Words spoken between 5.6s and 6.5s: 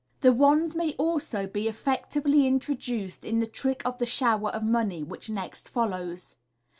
follows.